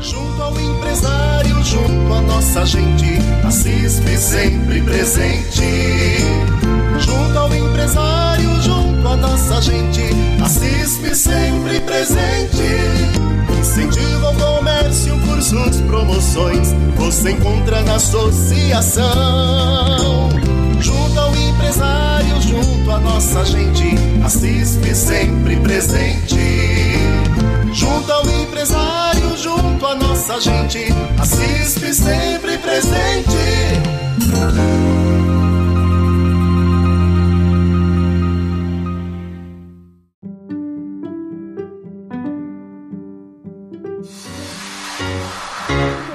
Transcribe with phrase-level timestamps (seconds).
[0.00, 6.24] Junto ao empresário, junto à nossa gente, a CISP sempre presente.
[7.00, 10.04] Junto ao empresário, junto à nossa gente,
[10.40, 12.62] a CISP sempre presente.
[13.58, 19.08] Incentiva o comércio, cursos, promoções, você encontra na associação.
[20.80, 26.38] Junto ao empresário, junto à nossa gente, a CISP sempre presente.
[27.72, 28.27] Junto ao
[29.38, 30.78] junto à nossa gente,
[31.18, 33.36] a CISP sempre presente.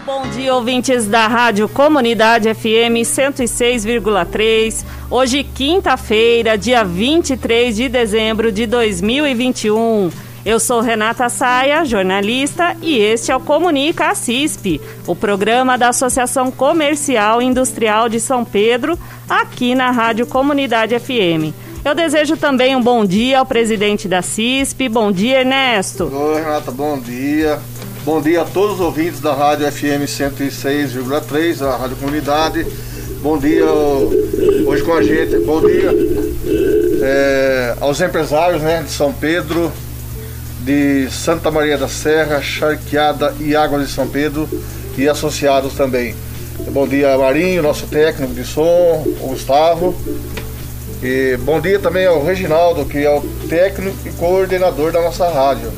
[0.05, 4.83] Bom dia, ouvintes da Rádio Comunidade FM 106,3.
[5.09, 10.32] Hoje, quinta-feira, dia 23 de dezembro de 2021.
[10.45, 15.89] Eu sou Renata Saia, jornalista, e este é o Comunica a CISP, o programa da
[15.89, 21.55] Associação Comercial e Industrial de São Pedro, aqui na Rádio Comunidade FM.
[21.85, 24.89] Eu desejo também um bom dia ao presidente da CISP.
[24.89, 26.11] Bom dia, Ernesto.
[26.13, 27.59] Oi, Renata, bom dia.
[28.03, 32.67] Bom dia a todos os ouvintes da Rádio FM 106,3, a Rádio Comunidade.
[33.21, 35.37] Bom dia hoje com a gente.
[35.37, 35.89] Bom dia
[37.03, 39.71] é, aos empresários né, de São Pedro,
[40.63, 44.47] de Santa Maria da Serra, Charqueada e Águas de São Pedro
[44.97, 46.15] e associados também.
[46.71, 49.95] Bom dia, Marinho, nosso técnico de som, o Gustavo.
[51.01, 55.71] E bom dia também ao Reginaldo, que é o técnico e coordenador da nossa rádio.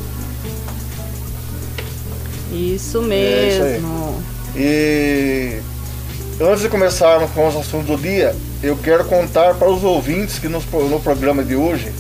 [2.51, 3.65] Isso mesmo.
[3.65, 5.59] É isso e
[6.39, 10.47] antes de começarmos com os assuntos do dia, eu quero contar para os ouvintes que
[10.47, 11.91] nos, no programa de hoje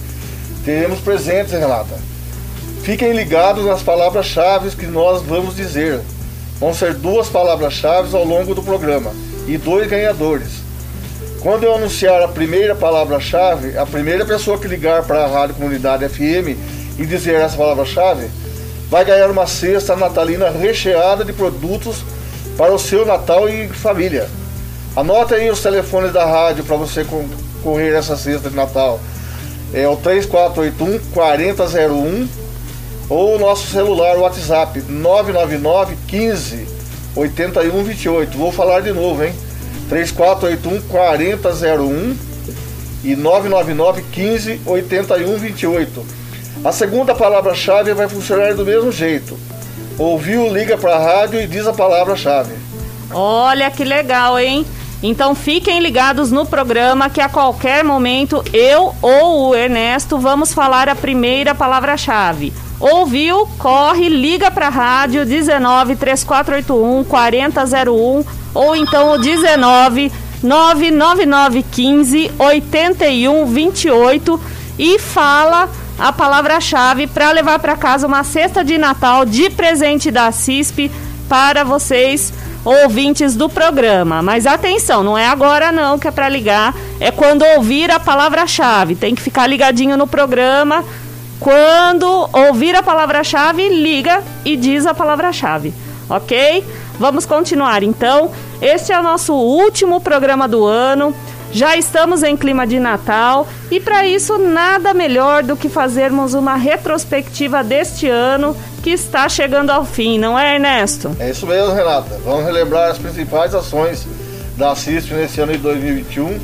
[0.63, 1.99] teremos presentes, Renata.
[2.85, 6.01] Fiquem ligados nas palavras-chave que nós vamos dizer.
[6.59, 9.11] Vão ser duas palavras-chave ao longo do programa
[9.47, 10.49] e dois ganhadores.
[11.41, 16.07] Quando eu anunciar a primeira palavra-chave, a primeira pessoa que ligar para a Rádio Comunidade
[16.07, 16.55] FM
[16.99, 18.29] e dizer essa palavra-chave
[18.87, 22.03] vai ganhar uma cesta natalina recheada de produtos
[22.55, 24.29] para o seu Natal e família.
[24.95, 28.99] Anote aí os telefones da rádio para você concorrer essa cesta de Natal.
[29.73, 32.44] É o 3481 4001
[33.09, 36.67] ou o nosso celular WhatsApp 999 15
[37.15, 38.37] 8128.
[38.37, 39.33] Vou falar de novo, hein?
[39.89, 42.17] 3481 4001
[43.03, 46.05] e 999 15 8128.
[46.63, 49.37] A segunda palavra-chave vai funcionar do mesmo jeito.
[49.97, 52.53] Ouviu, liga para a rádio e diz a palavra-chave.
[53.13, 54.65] Olha que legal, hein?
[55.03, 60.89] Então fiquem ligados no programa que a qualquer momento eu ou o Ernesto vamos falar
[60.89, 62.51] a primeira palavra-chave.
[62.79, 63.47] Ouviu?
[63.57, 70.11] Corre, liga para a rádio 19 3481 4001 ou então o 19
[70.43, 74.41] 999 15 8128
[74.77, 80.31] e fala a palavra-chave para levar para casa uma cesta de Natal de presente da
[80.31, 80.91] CISP
[81.29, 82.33] para vocês
[82.65, 84.21] ouvintes do programa.
[84.21, 88.95] Mas atenção, não é agora não que é para ligar, é quando ouvir a palavra-chave.
[88.95, 90.83] Tem que ficar ligadinho no programa.
[91.39, 95.73] Quando ouvir a palavra-chave, liga e diz a palavra-chave,
[96.09, 96.63] ok?
[96.97, 98.31] Vamos continuar então.
[98.61, 101.13] Este é o nosso último programa do ano.
[101.51, 106.55] Já estamos em clima de Natal e para isso nada melhor do que fazermos uma
[106.55, 111.15] retrospectiva deste ano que está chegando ao fim, não é, Ernesto?
[111.19, 112.19] É isso mesmo, Renata.
[112.23, 114.05] Vamos relembrar as principais ações
[114.57, 116.39] da CISP nesse ano de 2021,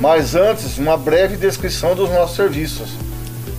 [0.00, 2.90] mas antes, uma breve descrição dos nossos serviços.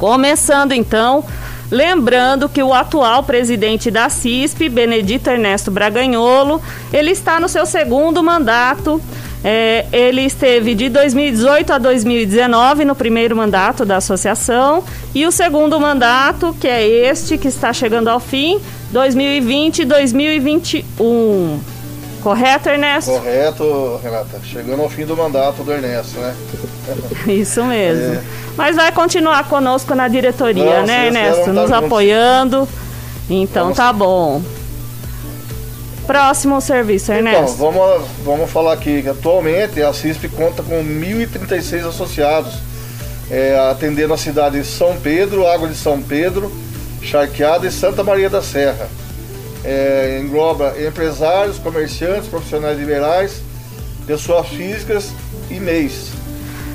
[0.04, 1.24] Começando então,
[1.72, 8.22] Lembrando que o atual presidente da CISP, Benedito Ernesto Braganholo, ele está no seu segundo
[8.22, 9.02] mandato
[9.44, 14.84] é, ele esteve de 2018 a 2019 no primeiro mandato da associação
[15.16, 18.60] e o segundo mandato, que é este que está chegando ao fim,
[18.92, 21.73] 2020 e 2021.
[22.24, 23.12] Correto, Ernesto?
[23.12, 24.40] Correto, Renata.
[24.46, 26.34] Chegando ao fim do mandato do Ernesto, né?
[27.28, 28.16] Isso mesmo.
[28.16, 28.24] É.
[28.56, 31.52] Mas vai continuar conosco na diretoria, Não, né, Ernesto?
[31.52, 32.68] Nos apoiando.
[33.30, 33.78] Então Vamos...
[33.78, 34.42] tá bom.
[36.08, 37.56] Próximo serviço, então, Ernesto.
[37.56, 42.54] Então, vamos, vamos falar aqui que atualmente a CISP conta com 1.036 associados,
[43.30, 46.50] é, atendendo a cidade de São Pedro, Água de São Pedro,
[47.02, 48.88] Charqueada e Santa Maria da Serra.
[49.64, 53.42] É, engloba empresários, comerciantes, profissionais liberais,
[54.06, 55.12] pessoas físicas
[55.50, 56.12] e MEIs.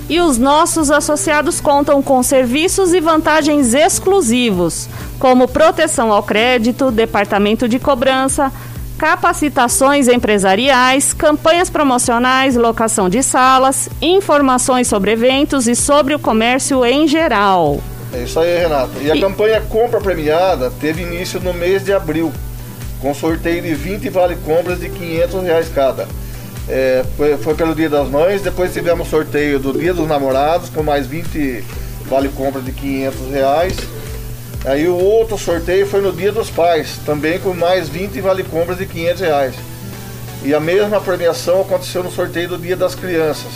[0.09, 4.89] E os nossos associados contam com serviços e vantagens exclusivos,
[5.19, 8.51] como proteção ao crédito, departamento de cobrança,
[8.97, 17.07] capacitações empresariais, campanhas promocionais, locação de salas, informações sobre eventos e sobre o comércio em
[17.07, 17.79] geral.
[18.13, 18.99] É isso aí, Renata.
[19.03, 19.21] E a e...
[19.21, 22.33] campanha Compra Premiada teve início no mês de abril,
[23.01, 26.07] com sorteio de 20 vale-compras de 500 reais cada.
[26.69, 30.83] É, foi, foi, pelo Dia das Mães, depois tivemos sorteio do Dia dos Namorados, com
[30.83, 31.65] mais 20
[32.07, 33.77] vale-compras de 500 reais.
[34.65, 38.87] Aí o outro sorteio foi no Dia dos Pais, também com mais 20 vale-compras de
[38.87, 39.55] 500 reais.
[40.43, 43.53] E a mesma premiação aconteceu no sorteio do Dia das Crianças.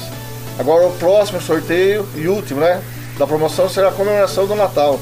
[0.59, 2.81] Agora o próximo sorteio e último, né,
[3.19, 4.99] da promoção será a comemoração do Natal.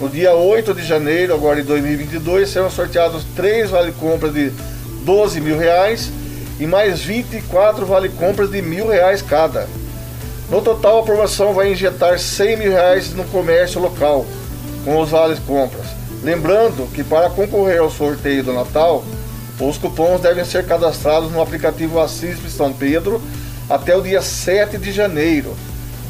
[0.00, 4.50] No dia 8 de janeiro, agora de 2022, serão sorteados três vale-compras de
[5.04, 6.10] 12 mil reais
[6.58, 9.68] e mais 24 vale-compras de mil reais cada.
[10.50, 14.26] No total, a promoção vai injetar 100 mil reais no comércio local
[14.84, 15.86] com os vales compras.
[16.22, 19.04] Lembrando que para concorrer ao sorteio do Natal,
[19.60, 23.22] os cupons devem ser cadastrados no aplicativo Assisp São Pedro
[23.68, 25.56] até o dia 7 de janeiro.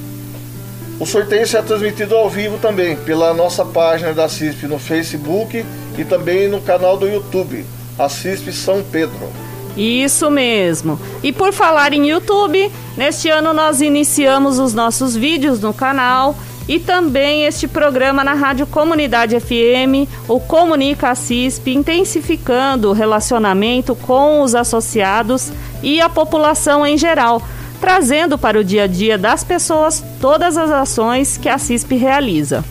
[0.98, 5.62] o sorteio será transmitido ao vivo também pela nossa página da CISP no Facebook
[5.98, 7.66] e também no canal do YouTube,
[7.98, 9.30] a CISP São Pedro.
[9.76, 10.98] Isso mesmo.
[11.22, 16.34] E por falar em YouTube, neste ano nós iniciamos os nossos vídeos no canal
[16.68, 24.40] e também este programa na Rádio Comunidade FM, o Comunica CISP, intensificando o relacionamento com
[24.40, 25.52] os associados
[25.82, 27.42] e a população em geral
[27.80, 32.64] trazendo para o dia a dia das pessoas todas as ações que a CISP realiza.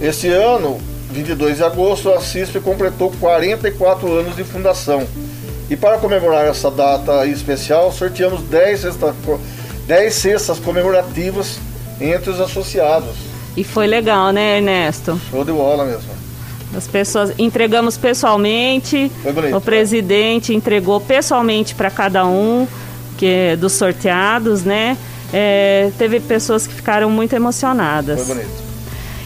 [0.00, 0.78] Este ano,
[1.10, 5.06] 22 de agosto, a CISP completou 44 anos de fundação.
[5.68, 9.14] E para comemorar essa data especial, sorteamos 10 cestas,
[9.86, 11.58] 10 cestas comemorativas
[12.00, 13.29] entre os associados.
[13.60, 15.20] E foi legal, né, Ernesto?
[15.30, 16.08] Show de bola mesmo.
[16.74, 19.12] As pessoas entregamos pessoalmente.
[19.22, 22.66] Foi bonito, o presidente entregou pessoalmente para cada um
[23.18, 24.96] que é dos sorteados, né?
[25.30, 28.24] É, teve pessoas que ficaram muito emocionadas.
[28.26, 28.50] Foi bonito.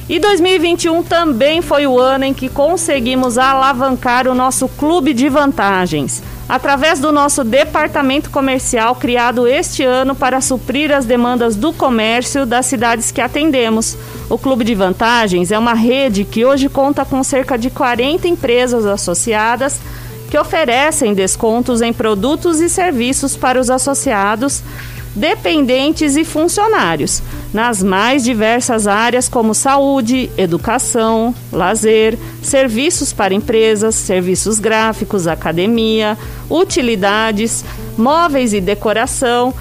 [0.09, 6.25] E 2021 também foi o ano em que conseguimos alavancar o nosso clube de vantagens,
[6.49, 12.67] através do nosso departamento comercial criado este ano para suprir as demandas do comércio das
[12.67, 13.97] cidades que atendemos.
[14.29, 18.85] O Clube de Vantagens é uma rede que hoje conta com cerca de 40 empresas
[18.85, 19.81] associadas
[20.31, 24.65] que oferecem descontos em produtos e serviços para os associados,
[25.15, 27.23] dependentes e funcionários,
[27.53, 36.19] nas mais diversas áreas como saúde, educação, lazer, serviços para empresas, serviços gráficos, academia,
[36.51, 37.65] utilidades,
[37.97, 39.55] móveis e decoração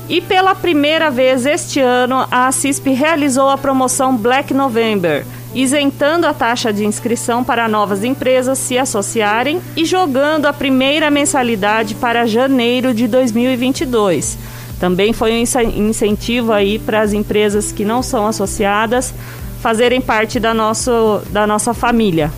[0.09, 6.35] E pela primeira vez este ano, a CISP realizou a promoção Black November, isentando a
[6.35, 12.93] taxa de inscrição para novas empresas se associarem e jogando a primeira mensalidade para janeiro
[12.93, 14.37] de 2022.
[14.79, 19.15] Também foi um incentivo aí para as empresas que não são associadas
[19.63, 22.31] fazerem parte da, nosso, da nossa família.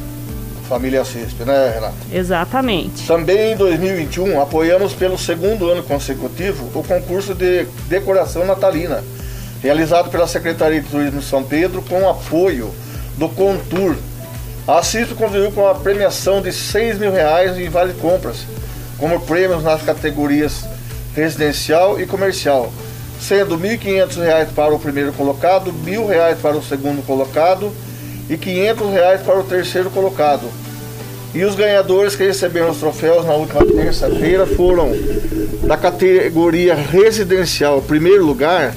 [0.68, 1.94] Família CISP, né, Renato?
[2.12, 3.06] Exatamente.
[3.06, 9.02] Também em 2021, apoiamos pelo segundo ano consecutivo o concurso de decoração natalina,
[9.62, 12.74] realizado pela Secretaria de Turismo de São Pedro com apoio
[13.16, 13.96] do Contour.
[14.66, 18.38] A CISP contribuiu com a premiação de 6 mil reais em vale compras,
[18.98, 20.64] como prêmios nas categorias
[21.14, 22.72] residencial e comercial,
[23.20, 27.72] sendo R$ 1.500 para o primeiro colocado, R$ 1.000 para o segundo colocado
[28.28, 30.46] e R$ 500 para o terceiro colocado.
[31.34, 34.90] E os ganhadores que receberam os troféus na última terça-feira foram
[35.66, 38.74] da categoria residencial, primeiro lugar,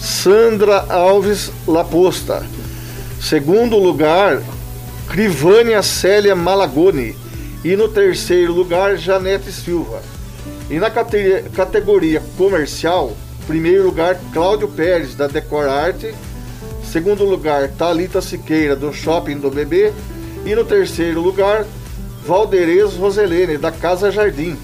[0.00, 2.42] Sandra Alves Laposta.
[3.20, 4.40] Segundo lugar,
[5.08, 7.14] Crivânia Célia Malagoni.
[7.62, 10.00] E no terceiro lugar, Janete Silva.
[10.70, 13.12] E na categoria comercial,
[13.46, 16.14] primeiro lugar, Cláudio Pérez, da Decor Arte.
[16.90, 19.92] Segundo lugar, Talita Siqueira, do Shopping do Bebê.
[20.44, 21.64] E no terceiro lugar,
[22.26, 24.58] Valderez Roselene, da Casa Jardim.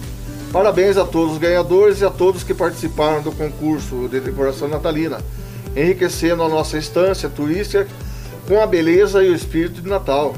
[0.52, 5.18] Parabéns a todos os ganhadores e a todos que participaram do concurso de decoração natalina,
[5.76, 7.87] enriquecendo a nossa estância turística
[8.49, 10.35] com a beleza e o espírito de Natal.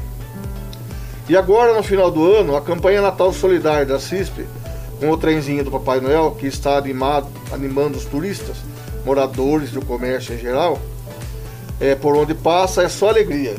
[1.27, 4.45] E agora, no final do ano, a campanha Natal Solidária da CISP,
[5.01, 8.59] com o trenzinho do Papai Noel, que está animado, animando os turistas,
[9.07, 10.79] moradores do comércio em geral,
[11.81, 13.57] é, por onde passa é só alegria.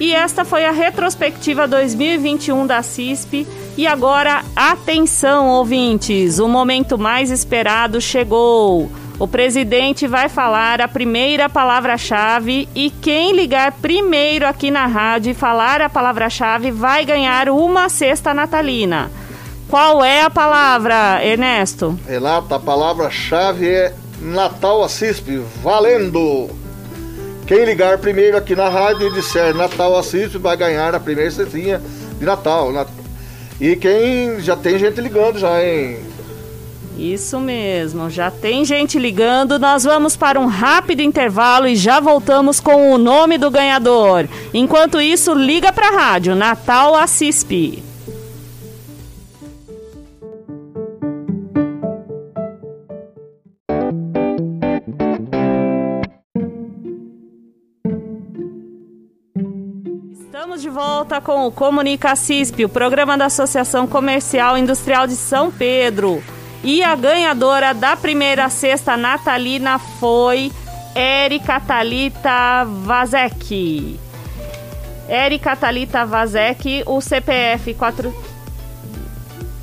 [0.00, 3.46] E esta foi a retrospectiva 2021 da CISP.
[3.76, 6.38] E agora, atenção, ouvintes!
[6.38, 8.90] O momento mais esperado chegou.
[9.18, 15.34] O presidente vai falar a primeira palavra-chave e quem ligar primeiro aqui na rádio e
[15.34, 19.10] falar a palavra-chave vai ganhar uma cesta natalina.
[19.68, 21.98] Qual é a palavra, Ernesto?
[22.06, 26.50] Renata, a palavra-chave é Natal Assispe, valendo!
[27.46, 31.80] Quem ligar primeiro aqui na rádio e disser Natal Assispe vai ganhar a primeira cestinha
[32.18, 32.72] de Natal.
[33.60, 36.13] E quem já tem gente ligando já, hein?
[36.96, 39.58] Isso mesmo, já tem gente ligando.
[39.58, 44.28] Nós vamos para um rápido intervalo e já voltamos com o nome do ganhador.
[44.52, 47.82] Enquanto isso, liga para a rádio Natal Assispe.
[60.12, 65.50] Estamos de volta com o Comunica CISP, o programa da Associação Comercial Industrial de São
[65.50, 66.22] Pedro.
[66.64, 70.50] E a ganhadora da primeira cesta natalina foi
[70.94, 74.00] Erika Talita Vazek.
[75.06, 78.14] Erika Talita Vazek, o CPF 4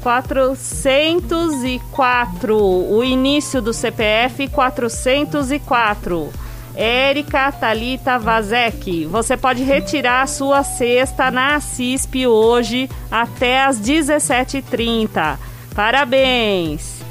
[0.03, 6.29] 404, o início do CPF 404.
[6.75, 15.49] Érica Talita Vazek, você pode retirar a sua cesta na CISP hoje até às 17h30.
[15.73, 17.01] Parabéns!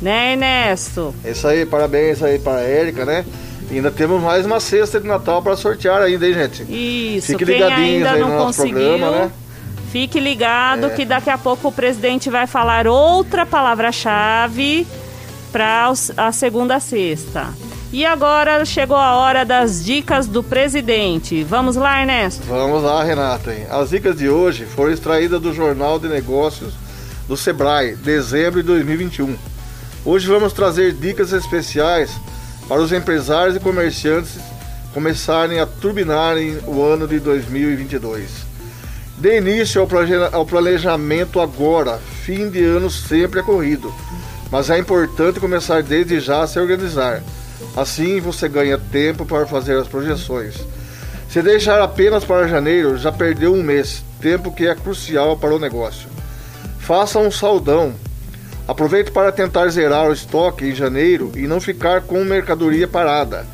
[0.00, 1.12] Né, Ernesto?
[1.24, 3.24] É isso aí, parabéns aí para a Érica, né?
[3.70, 6.62] E ainda temos mais uma cesta de Natal para sortear ainda, hein, gente?
[7.16, 9.32] Isso, Fique quem ainda não conseguiu, programa, né?
[9.90, 10.90] Fique ligado é.
[10.90, 14.86] que daqui a pouco o presidente vai falar outra palavra-chave
[15.50, 17.48] para a segunda sexta.
[17.90, 21.42] E agora chegou a hora das dicas do presidente.
[21.42, 22.46] Vamos lá, Ernesto?
[22.46, 23.50] Vamos lá, Renata.
[23.70, 26.74] As dicas de hoje foram extraídas do Jornal de Negócios
[27.28, 29.36] do Sebrae, dezembro de 2021.
[30.02, 32.10] Hoje vamos trazer dicas especiais
[32.66, 34.38] para os empresários e comerciantes
[34.94, 38.30] começarem a turbinarem o ano de 2022.
[39.18, 39.86] Dê início
[40.32, 43.92] ao planejamento agora, fim de ano sempre é corrido,
[44.50, 47.22] mas é importante começar desde já a se organizar.
[47.76, 50.54] Assim você ganha tempo para fazer as projeções.
[51.28, 55.58] Se deixar apenas para janeiro, já perdeu um mês tempo que é crucial para o
[55.58, 56.17] negócio.
[56.88, 57.92] Faça um saldão.
[58.66, 63.46] Aproveite para tentar zerar o estoque em janeiro e não ficar com mercadoria parada.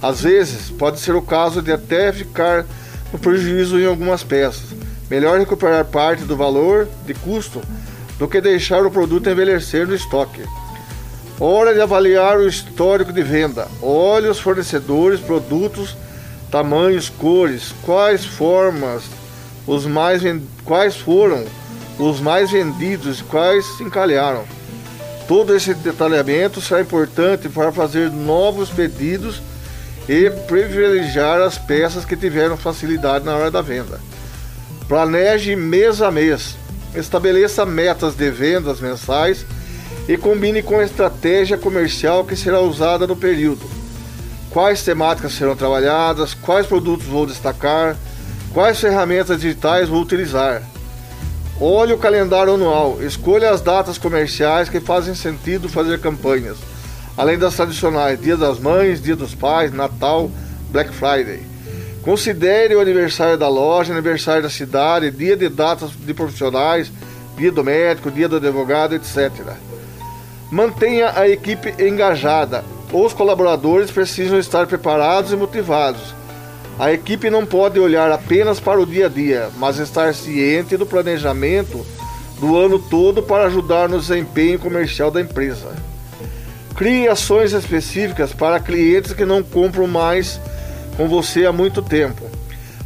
[0.00, 2.64] Às vezes, pode ser o caso de até ficar
[3.12, 4.66] no prejuízo em algumas peças.
[5.10, 7.60] Melhor recuperar parte do valor de custo
[8.20, 10.42] do que deixar o produto envelhecer no estoque.
[11.40, 13.66] Hora de avaliar o histórico de venda.
[13.82, 15.96] Olhe os fornecedores, produtos,
[16.52, 19.02] tamanhos, cores, quais formas,
[19.66, 20.22] os mais
[20.64, 21.44] quais foram
[21.98, 24.44] os mais vendidos, quais se encalharam.
[25.26, 29.42] Todo esse detalhamento será importante para fazer novos pedidos
[30.08, 34.00] e privilegiar as peças que tiveram facilidade na hora da venda.
[34.86, 36.56] Planeje mês a mês.
[36.94, 39.44] Estabeleça metas de vendas mensais
[40.08, 43.68] e combine com a estratégia comercial que será usada no período.
[44.50, 47.96] Quais temáticas serão trabalhadas, quais produtos vou destacar,
[48.54, 50.62] quais ferramentas digitais vou utilizar.
[51.60, 56.58] Olhe o calendário anual, escolha as datas comerciais que fazem sentido fazer campanhas
[57.16, 60.30] além das tradicionais Dia das Mães, Dia dos Pais, Natal,
[60.70, 61.40] Black Friday.
[62.02, 66.92] Considere o aniversário da loja, aniversário da cidade, dia de datas de profissionais,
[67.36, 69.32] dia do médico, dia do advogado, etc.
[70.50, 72.64] Mantenha a equipe engajada.
[72.92, 76.14] Os colaboradores precisam estar preparados e motivados.
[76.78, 80.84] A equipe não pode olhar apenas para o dia a dia, mas estar ciente do
[80.84, 81.86] planejamento
[82.38, 85.74] do ano todo para ajudar no desempenho comercial da empresa.
[86.76, 90.38] Crie ações específicas para clientes que não compram mais
[90.98, 92.28] com você há muito tempo.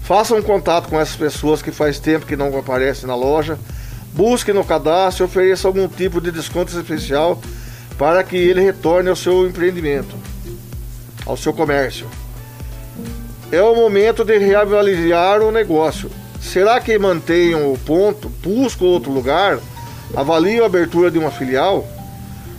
[0.02, 3.58] Faça um contato com essas pessoas que faz tempo que não aparecem na loja.
[4.14, 7.40] Busque no cadastro e ofereça algum tipo de desconto especial
[7.98, 10.14] para que ele retorne ao seu empreendimento,
[11.26, 12.06] ao seu comércio.
[13.52, 16.10] É o momento de reavaliar o negócio.
[16.40, 18.28] Será que mantenham o ponto?
[18.28, 19.58] Busco outro lugar?
[20.14, 21.86] Avalio a abertura de uma filial?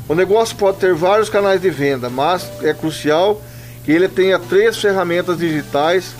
[0.09, 3.41] O negócio pode ter vários canais de venda, mas é crucial
[3.85, 6.13] que ele tenha três ferramentas digitais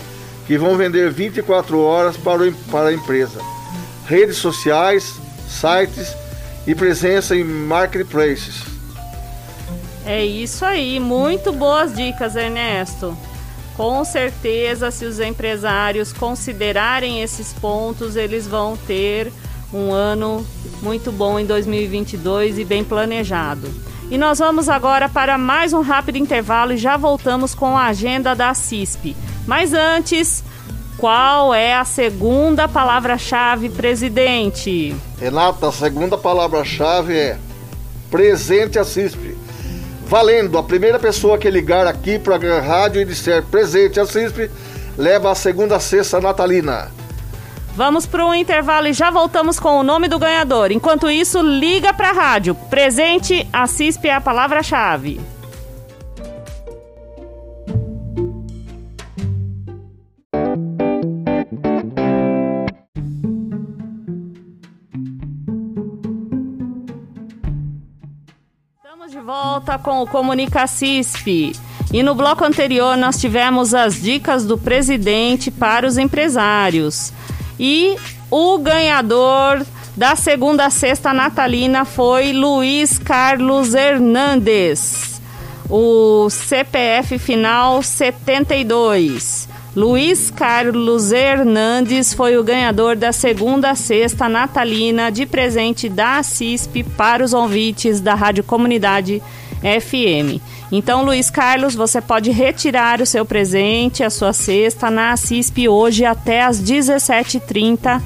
[0.46, 3.40] que vão vender 24 horas para, o, para a empresa:
[4.06, 5.14] redes sociais,
[5.46, 6.16] sites
[6.66, 8.62] e presença em marketplaces.
[10.06, 13.16] É isso aí, muito boas dicas, Ernesto.
[13.76, 19.32] Com certeza, se os empresários considerarem esses pontos, eles vão ter
[19.72, 20.46] um ano
[20.82, 23.68] muito bom em 2022 e bem planejado.
[24.10, 28.34] E nós vamos agora para mais um rápido intervalo e já voltamos com a agenda
[28.34, 29.16] da CISP.
[29.46, 30.44] Mas antes,
[30.98, 34.94] qual é a segunda palavra-chave, presidente?
[35.18, 37.38] Renata, a segunda palavra-chave é
[38.10, 39.31] presente a CISP.
[40.12, 44.50] Valendo, a primeira pessoa que ligar aqui para a rádio e disser presente a CISP,
[44.98, 46.90] leva a segunda cesta natalina.
[47.74, 50.70] Vamos para o intervalo e já voltamos com o nome do ganhador.
[50.70, 52.54] Enquanto isso, liga para a rádio.
[52.54, 55.18] Presente, a CISP é a palavra-chave.
[69.82, 71.52] Com o Comunica CISP.
[71.92, 77.12] E no bloco anterior nós tivemos as dicas do presidente para os empresários.
[77.60, 77.96] E
[78.30, 85.20] o ganhador da segunda sexta natalina foi Luiz Carlos Hernandes.
[85.68, 89.48] O CPF final 72.
[89.74, 97.24] Luiz Carlos Hernandes foi o ganhador da segunda sexta natalina de presente da CISP para
[97.24, 99.22] os ouvintes da Rádio Comunidade
[99.62, 100.40] FM.
[100.70, 106.04] Então, Luiz Carlos, você pode retirar o seu presente, a sua cesta, na CISP hoje
[106.04, 108.02] até às 17h30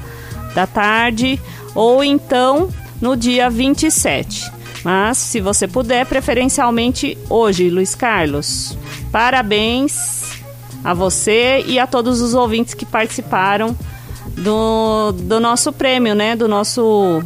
[0.53, 1.39] da tarde
[1.75, 2.69] ou então
[3.01, 4.51] no dia 27.
[4.83, 8.77] Mas, se você puder, preferencialmente hoje, Luiz Carlos.
[9.11, 10.41] Parabéns
[10.83, 13.75] a você e a todos os ouvintes que participaram
[14.37, 16.35] do, do nosso prêmio, né?
[16.35, 17.21] Do nosso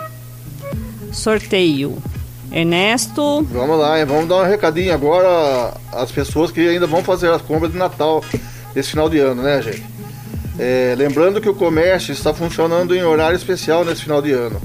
[1.11, 2.01] sorteio.
[2.51, 3.43] Ernesto.
[3.43, 7.71] Vamos lá, vamos dar um recadinho agora às pessoas que ainda vão fazer as compras
[7.71, 8.23] de Natal
[8.75, 9.83] esse final de ano, né, gente?
[10.59, 14.61] É, lembrando que o comércio está funcionando em horário especial nesse final de ano.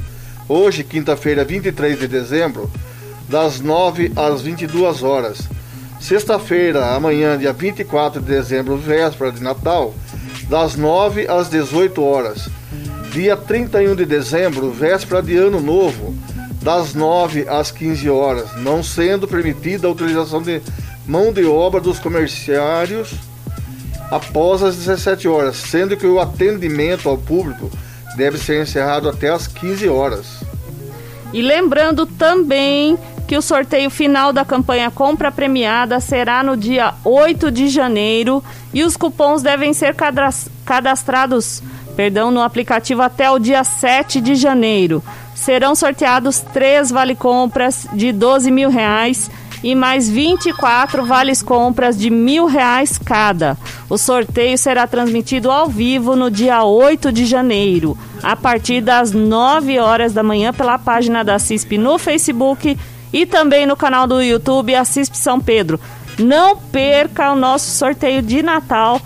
[0.48, 2.70] Hoje, quinta-feira, 23 de dezembro,
[3.28, 5.38] das 9 às 22 horas.
[6.00, 9.94] Sexta-feira, amanhã, dia 24 de dezembro, véspera de Natal,
[10.48, 12.48] das 9 às 18 horas.
[13.12, 16.14] Dia 31 de dezembro, véspera de Ano Novo,
[16.66, 20.60] das 9 às 15 horas, não sendo permitida a utilização de
[21.06, 23.14] mão de obra dos comerciários
[24.10, 27.70] após as 17 horas, sendo que o atendimento ao público
[28.16, 30.42] deve ser encerrado até às 15 horas.
[31.32, 32.98] E lembrando também
[33.28, 38.42] que o sorteio final da campanha Compra Premiada será no dia 8 de janeiro
[38.74, 39.94] e os cupons devem ser
[40.64, 41.62] cadastrados
[41.94, 45.02] perdão, no aplicativo até o dia 7 de janeiro.
[45.36, 49.30] Serão sorteados três vale-compras de 12 mil reais
[49.62, 53.56] e mais 24 vales compras de mil reais cada.
[53.88, 59.78] O sorteio será transmitido ao vivo no dia 8 de janeiro, a partir das 9
[59.78, 62.76] horas da manhã, pela página da CISP no Facebook
[63.12, 65.78] e também no canal do YouTube a CISP São Pedro.
[66.18, 69.00] Não perca o nosso sorteio de Natal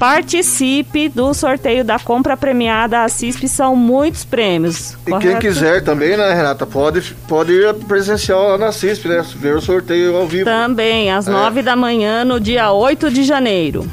[0.00, 3.04] participe do sorteio da compra premiada.
[3.04, 4.96] A CISP são muitos prêmios.
[5.06, 5.20] E correto?
[5.20, 9.22] quem quiser também, né, Renata, pode, pode ir presencial lá na CISP, né?
[9.36, 10.46] Ver o sorteio ao vivo.
[10.46, 11.30] Também, às é.
[11.30, 13.86] 9 da manhã, no dia 8 de janeiro.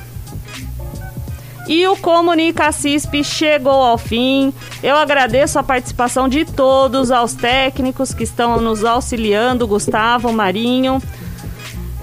[1.67, 4.54] E o Comunica CISP chegou ao fim.
[4.82, 11.02] Eu agradeço a participação de todos, aos técnicos que estão nos auxiliando, Gustavo, Marinho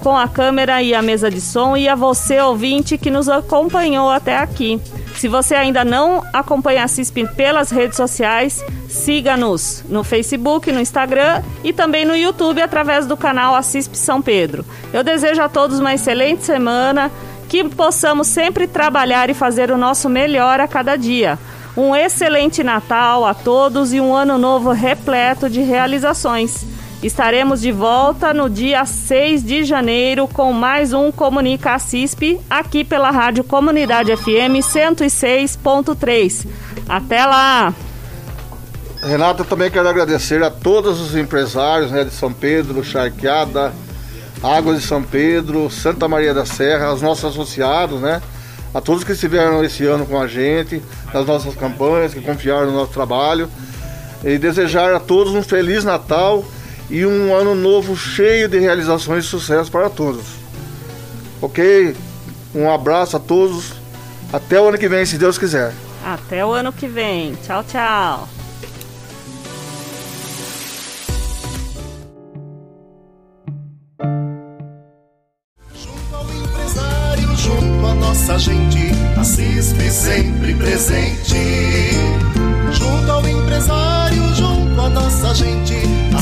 [0.05, 4.11] com a câmera e a mesa de som e a você, ouvinte, que nos acompanhou
[4.11, 4.79] até aqui.
[5.17, 11.43] Se você ainda não acompanha a CISP pelas redes sociais, siga-nos no Facebook, no Instagram
[11.65, 14.63] e também no YouTube através do canal Assisp São Pedro.
[14.93, 17.11] Eu desejo a todos uma excelente semana,
[17.49, 21.39] que possamos sempre trabalhar e fazer o nosso melhor a cada dia.
[21.75, 26.74] Um excelente Natal a todos e um ano novo repleto de realizações.
[27.05, 33.11] Estaremos de volta no dia 6 de janeiro com mais um Comunica CISP aqui pela
[33.11, 36.47] Rádio Comunidade FM 106.3.
[36.89, 37.75] Até lá!
[39.03, 43.71] Renata, também quero agradecer a todos os empresários né, de São Pedro, Charqueada,
[44.43, 48.23] Águas de São Pedro, Santa Maria da Serra, os nossos associados, né?
[48.73, 52.73] A todos que estiveram esse ano com a gente, nas nossas campanhas, que confiaram no
[52.73, 53.51] nosso trabalho.
[54.25, 56.43] E desejar a todos um Feliz Natal
[56.91, 60.25] e um ano novo cheio de realizações e sucesso para todos.
[61.41, 61.97] Ok?
[62.55, 63.73] Um abraço a todos.
[64.33, 65.73] Até o ano que vem, se Deus quiser.
[66.05, 67.35] Até o ano que vem.
[67.45, 68.29] Tchau, tchau.
[75.75, 81.35] Junto ao empresário, junto à nossa gente, a CISP sempre presente.
[82.73, 85.84] Junto ao empresário, junto à nossa gente a